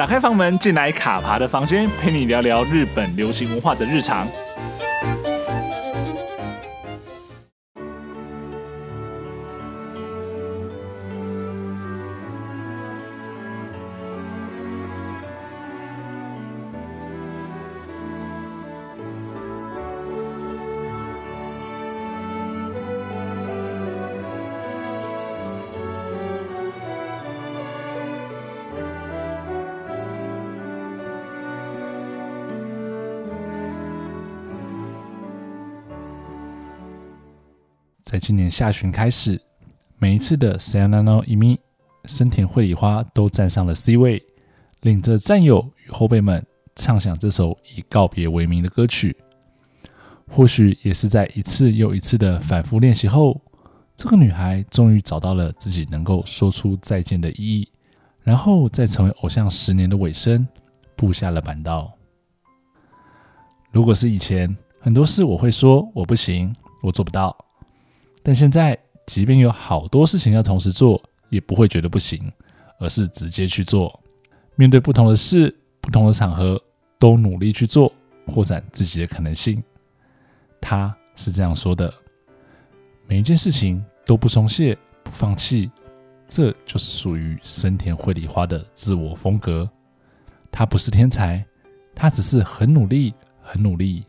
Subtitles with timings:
[0.00, 4.26] 打开房门，进来卡爬的房间，陪你聊聊日本流行文化的日常。
[38.10, 39.40] 在今年下旬开始，
[39.96, 41.56] 每一次的 Sayonara no Imi
[42.06, 44.20] 深田绘里花都站上了 C 位，
[44.80, 49.16] 领着战友与后辈们唱响这首以告别为名的歌曲。
[50.28, 53.40] 或许也是在一次又一次的反复练习后，
[53.94, 57.68] 这个女孩终于找到了自己能够说出再见的意义，
[58.24, 60.44] 然后在成为偶像十年的尾声，
[60.96, 61.92] 布下了板道。
[63.70, 66.52] 如果是以前，很多事我会说我不行，
[66.82, 67.36] 我做不到。
[68.22, 72.30] 但现在，即便有好多事情要同时做，也不会觉得不行，
[72.78, 73.98] 而是直接去做。
[74.56, 76.60] 面对不同的事、不同的场合，
[76.98, 77.92] 都努力去做，
[78.26, 79.62] 扩展自己的可能性。
[80.60, 81.92] 他是这样说的：
[83.06, 85.70] 每一件事情都不松懈、不放弃，
[86.28, 89.68] 这就是属于森田绘里花的自我风格。
[90.52, 91.42] 他不是天才，
[91.94, 94.04] 他只是很努力、很努力，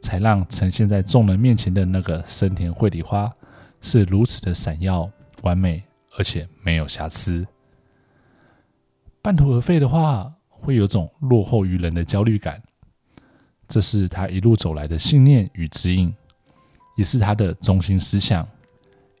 [0.00, 3.28] 才让呈现在众人面前的那个森田绘里花。
[3.80, 5.10] 是如此的闪耀、
[5.42, 5.82] 完美，
[6.16, 7.46] 而且没有瑕疵。
[9.22, 12.62] 半途而废的话，会有种落后于人的焦虑感。
[13.68, 16.14] 这是他一路走来的信念与指引，
[16.96, 18.48] 也是他的中心思想。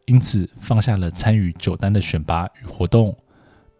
[0.06, 3.16] 因此，放下了参与九单的选拔与活动，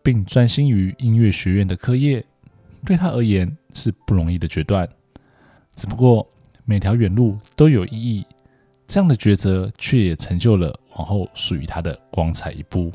[0.02, 2.24] 并专心于音乐学院的课业，
[2.84, 4.88] 对他而言是不容易的决断。
[5.77, 6.28] 只不过，
[6.64, 8.26] 每条远路都有意义。
[8.86, 12.92] 这样的抉择，却也成就了往后属于他的光彩一步。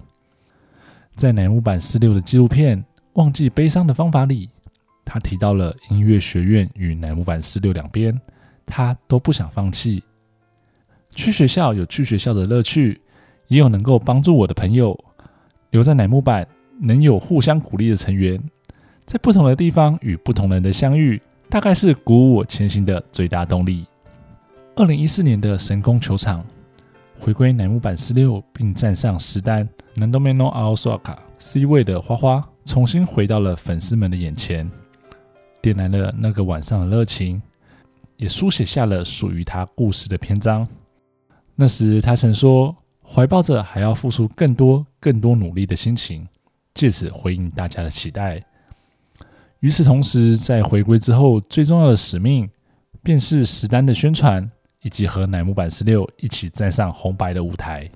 [1.16, 2.80] 在乃木坂四六的纪录片
[3.14, 4.50] 《忘记悲伤的方法》里，
[5.04, 8.20] 他提到了音乐学院与乃木坂四六两边，
[8.66, 10.02] 他都不想放弃。
[11.14, 13.02] 去学校有去学校的乐趣，
[13.50, 14.98] 也有能够帮助我的朋友。
[15.72, 16.48] 留在乃木坂，
[16.80, 18.42] 能有互相鼓励的成员，
[19.06, 23.86] 在不同的地方与不同人的相遇，大概是鼓舞我前行的最大动力。
[24.78, 26.46] 二零一四年的神宫球场
[27.20, 34.70] 回归乃木坂四六，并站上十单 Nadome no aoso 卡 C 位的花花，重新回到了粉丝们的眼前，
[35.62, 37.42] 点燃了那个晚上的热情，
[38.16, 40.66] 也书写下了属于他故事的篇章。
[41.54, 46.26] 那时他曾说，怀抱着还要付出更多、更多努力的心情，
[46.74, 48.42] 借此回应大家的期待。
[49.60, 52.50] 与此同时，在回归之后，最重要的使命
[53.04, 54.50] 便是十单的宣传。
[54.82, 57.90] 以及和乃木坂十六一起站上红白的舞台，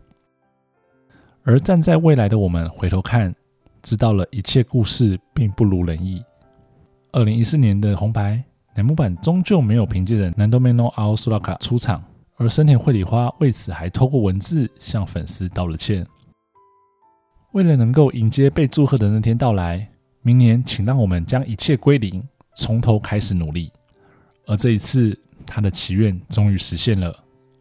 [1.44, 3.34] 而站在未来的我们回头看，
[3.82, 6.24] 知道了一切故事并不如人意。
[7.12, 8.44] 二零一四年的红白，
[8.76, 12.04] 乃木坂终究没有凭借着 Nadome no Aosoraka 出场，
[12.36, 16.06] 而深田绘里花为此还透过文字向粉丝道了歉。
[17.54, 19.88] 为了能够迎接被祝贺的那天到来，
[20.22, 22.22] 明年请让我们将一切归零，
[22.56, 23.72] 从头开始努力。
[24.46, 25.20] 而这一次。
[25.47, 27.15] 他的祈愿终于实现了。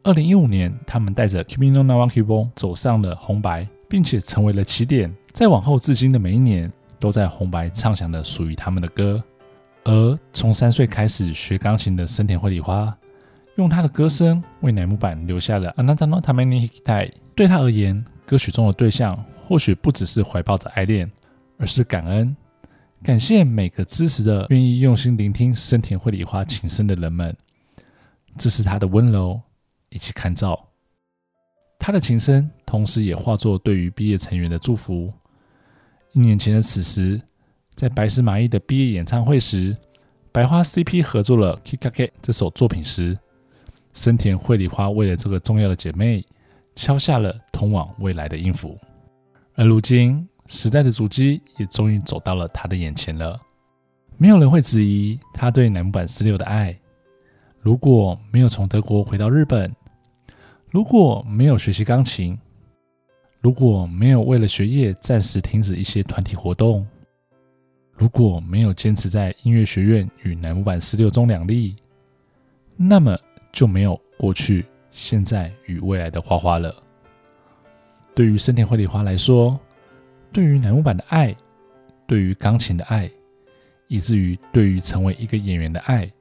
[0.03, 5.13] 二零一五年，他们带着《Kimi no Na wa Kibou》走上了红白，并且成为了起点。
[5.31, 9.21] 再往后至今的每一年，都在红白唱响了属于他们的歌。
[9.83, 12.95] 而从三岁开始学钢琴的深田绘里花，
[13.55, 17.09] 用他的歌声为乃木坂留下了《あなたのために弾きたい》。
[17.35, 21.11] 对他而言，歌曲中的对象或许不只是怀抱着爱恋，
[21.57, 22.35] 而是感恩，
[23.03, 27.35] 感谢每个支持的、愿意用心聆听深田绘里花琴声的人们。
[28.36, 29.40] 这是他的温柔
[29.90, 30.68] 以及看照，
[31.78, 35.12] 他的琴声同时也化作对于毕业成员的祝福。
[36.12, 37.20] 一年前的此时，
[37.74, 39.76] 在白石麻衣的毕业演唱会时，
[40.32, 43.18] 白花 CP 合作了《Kikake》这首作品时，
[43.92, 46.24] 森田绘里花为了这个重要的姐妹
[46.74, 48.78] 敲下了通往未来的音符。
[49.54, 53.40] 而如今，时代的足迹也终于走到了他的眼前了。
[54.16, 56.76] 没有人会质疑他对南木坂46的爱。
[57.64, 59.74] 如果没有从德国回到日本，
[60.70, 62.38] 如果没有学习钢琴，
[63.40, 66.86] 如果没有为了学业暂时停止一些团体活动，
[67.94, 71.74] 如果没有坚持在音乐学院与南木坂46中两立，
[72.76, 73.18] 那么
[73.50, 76.74] 就没有过去、现在与未来的花花了。
[78.14, 79.58] 对于森田绘里花来说，
[80.30, 81.34] 对于南木板的爱，
[82.06, 83.10] 对于钢琴的爱，
[83.88, 86.12] 以至于对于成为一个演员的爱，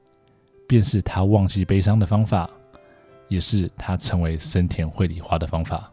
[0.66, 2.48] 便是他忘记悲伤的方法，
[3.28, 5.90] 也是他成为森田绘里花的方法。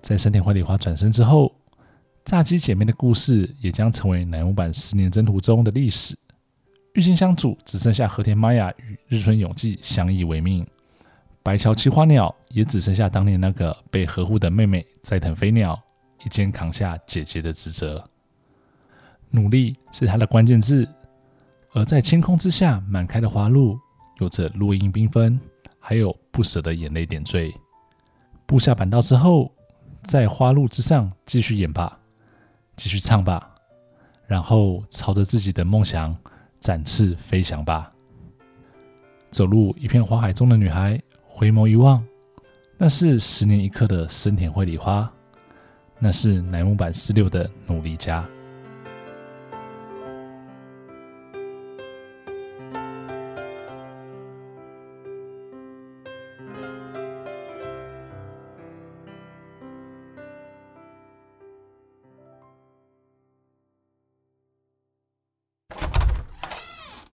[0.00, 1.54] 在森田绘里花转生之后，
[2.24, 6.16] 炸鸡姐妹的故事也将成为乃木坂十年征途中的历史。
[6.94, 10.64] 郁金香组只剩下和田玛雅与日村勇纪相依为命，
[11.42, 15.76] 白桥七花鸟也只剩下当年那个被呵护的妹妹斋藤飞鸟，
[16.24, 18.02] 一肩扛下姐姐的职责。
[19.30, 20.88] 努力是她的关键字，
[21.74, 23.76] 而在天空之下满开的花路，
[24.20, 25.38] 有着落英缤纷，
[25.80, 27.52] 还有不舍的眼泪点缀。
[28.46, 29.52] 布下板道之后，
[30.04, 31.98] 在花路之上继续演吧。
[32.76, 33.54] 继续唱吧，
[34.26, 36.16] 然后朝着自己的梦想
[36.60, 37.92] 展翅飞翔吧。
[39.32, 42.04] 走入一片花海中的女孩，回眸一望，
[42.78, 45.08] 那是十年一刻的深田绘里花，
[45.98, 48.24] 那是乃木坂四六的努力家。